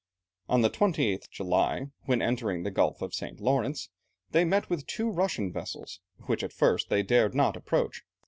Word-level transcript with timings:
On 0.49 0.63
the 0.63 0.69
28th 0.71 1.29
July, 1.29 1.91
when 2.05 2.23
entering 2.23 2.63
the 2.63 2.71
Gulf 2.71 3.03
of 3.03 3.13
St. 3.13 3.39
Lawrence, 3.39 3.91
they 4.31 4.43
met 4.43 4.67
with 4.67 4.87
two 4.87 5.11
Russian 5.11 5.53
vessels, 5.53 5.99
which 6.25 6.41
at 6.43 6.51
first 6.53 6.89
they 6.89 7.03
dared 7.03 7.35
not 7.35 7.55
approach. 7.55 8.01